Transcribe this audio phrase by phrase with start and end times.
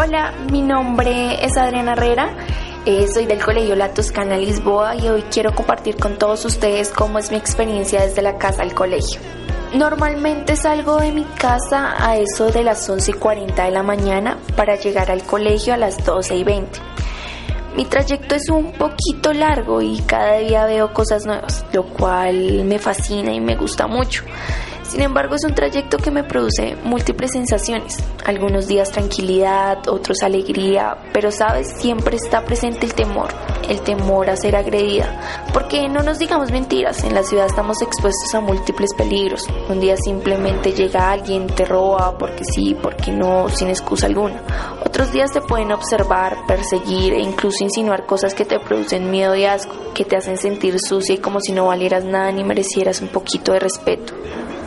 [0.00, 2.30] Hola, mi nombre es Adriana Herrera.
[2.86, 7.18] Eh, soy del Colegio La Toscana Lisboa y hoy quiero compartir con todos ustedes cómo
[7.18, 9.20] es mi experiencia desde la casa al colegio.
[9.74, 14.38] Normalmente salgo de mi casa a eso de las 11 y 40 de la mañana
[14.54, 16.78] para llegar al colegio a las 12 y 20.
[17.74, 22.78] Mi trayecto es un poquito largo y cada día veo cosas nuevas, lo cual me
[22.78, 24.22] fascina y me gusta mucho.
[24.88, 27.94] Sin embargo, es un trayecto que me produce múltiples sensaciones.
[28.24, 33.28] Algunos días tranquilidad, otros alegría, pero sabes, siempre está presente el temor,
[33.68, 35.44] el temor a ser agredida.
[35.52, 39.46] Porque no nos digamos mentiras, en la ciudad estamos expuestos a múltiples peligros.
[39.68, 44.42] Un día simplemente llega alguien, te roba, porque sí, porque no, sin excusa alguna.
[44.86, 49.44] Otros días te pueden observar, perseguir e incluso insinuar cosas que te producen miedo y
[49.44, 53.08] asco, que te hacen sentir sucia y como si no valieras nada ni merecieras un
[53.08, 54.14] poquito de respeto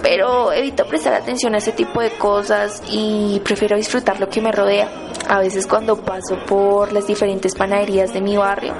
[0.01, 4.51] pero evito prestar atención a ese tipo de cosas y prefiero disfrutar lo que me
[4.51, 4.89] rodea.
[5.27, 8.73] A veces cuando paso por las diferentes panaderías de mi barrio,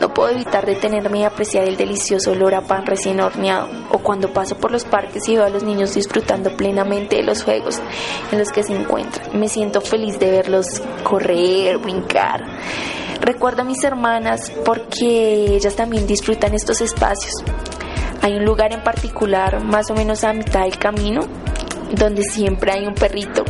[0.00, 3.68] no puedo evitar detenerme y apreciar el delicioso olor a pan recién horneado.
[3.90, 7.44] O cuando paso por los parques y veo a los niños disfrutando plenamente de los
[7.44, 7.80] juegos
[8.32, 9.38] en los que se encuentran.
[9.38, 10.66] Me siento feliz de verlos
[11.02, 12.44] correr, brincar.
[13.20, 17.32] Recuerdo a mis hermanas porque ellas también disfrutan estos espacios.
[18.26, 21.20] Hay un lugar en particular, más o menos a mitad del camino,
[21.92, 23.44] donde siempre hay un perrito.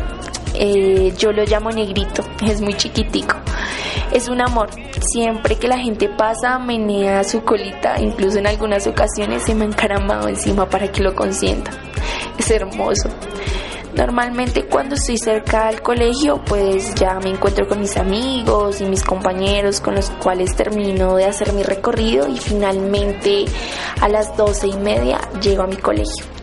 [0.53, 3.37] Eh, yo lo llamo negrito, es muy chiquitico.
[4.13, 4.69] Es un amor.
[5.01, 7.99] Siempre que la gente pasa, menea su colita.
[7.99, 11.71] Incluso en algunas ocasiones se me ha encaramado encima para que lo consienta.
[12.37, 13.09] Es hermoso.
[13.97, 19.03] Normalmente cuando estoy cerca al colegio pues ya me encuentro con mis amigos y mis
[19.03, 23.47] compañeros con los cuales termino de hacer mi recorrido y finalmente
[24.01, 26.36] a las doce y media llego a mi colegio.